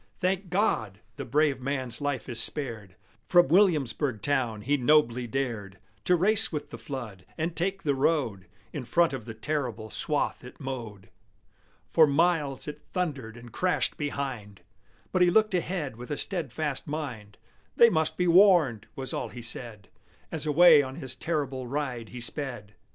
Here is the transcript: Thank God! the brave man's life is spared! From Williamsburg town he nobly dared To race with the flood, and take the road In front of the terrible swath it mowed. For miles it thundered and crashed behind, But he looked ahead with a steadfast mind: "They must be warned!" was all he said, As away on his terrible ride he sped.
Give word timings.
Thank 0.19 0.49
God! 0.49 0.99
the 1.17 1.25
brave 1.25 1.61
man's 1.61 2.01
life 2.01 2.27
is 2.27 2.41
spared! 2.41 2.95
From 3.29 3.49
Williamsburg 3.49 4.23
town 4.23 4.61
he 4.63 4.75
nobly 4.75 5.27
dared 5.27 5.77
To 6.05 6.15
race 6.15 6.51
with 6.51 6.71
the 6.71 6.79
flood, 6.79 7.23
and 7.37 7.55
take 7.55 7.83
the 7.83 7.93
road 7.93 8.47
In 8.73 8.83
front 8.83 9.13
of 9.13 9.25
the 9.25 9.35
terrible 9.35 9.91
swath 9.91 10.43
it 10.43 10.59
mowed. 10.59 11.11
For 11.87 12.07
miles 12.07 12.67
it 12.67 12.81
thundered 12.91 13.37
and 13.37 13.51
crashed 13.53 13.95
behind, 13.95 14.61
But 15.11 15.21
he 15.21 15.29
looked 15.29 15.53
ahead 15.53 15.97
with 15.97 16.09
a 16.09 16.17
steadfast 16.17 16.87
mind: 16.87 17.37
"They 17.75 17.91
must 17.91 18.17
be 18.17 18.27
warned!" 18.27 18.87
was 18.95 19.13
all 19.13 19.29
he 19.29 19.43
said, 19.43 19.87
As 20.31 20.47
away 20.47 20.81
on 20.81 20.95
his 20.95 21.13
terrible 21.13 21.67
ride 21.67 22.09
he 22.09 22.21
sped. 22.21 22.73